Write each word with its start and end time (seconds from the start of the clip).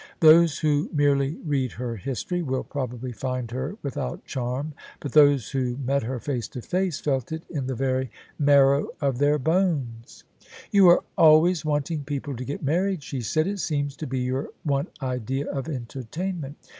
Those 0.19 0.57
who 0.57 0.89
merely 0.91 1.35
read 1.45 1.73
her 1.73 1.95
history 1.95 2.41
will 2.41 2.63
probably 2.63 3.11
find 3.11 3.51
her 3.51 3.75
without 3.83 4.25
charm: 4.25 4.73
but 4.99 5.11
those 5.11 5.51
who 5.51 5.77
met 5.77 6.01
her 6.01 6.19
face 6.19 6.47
to 6.47 6.61
face 6.63 6.99
felt 6.99 7.31
it 7.31 7.43
in 7.51 7.67
the 7.67 7.75
very 7.75 8.09
marrow 8.39 8.87
of 8.99 9.19
their 9.19 9.37
bones. 9.37 10.23
THE 10.39 10.43
SUBJECTION 10.45 10.67
"You 10.71 10.87
are 10.87 11.03
always 11.19 11.63
wanting 11.63 12.03
people 12.03 12.35
to 12.35 12.43
get 12.43 12.63
married," 12.63 13.03
she 13.03 13.21
said:" 13.21 13.45
it 13.47 13.59
seems 13.59 13.95
to 13.97 14.07
be 14.07 14.21
your 14.21 14.49
one 14.63 14.87
idea 15.03 15.45
of 15.45 15.69
entertainment." 15.69 16.55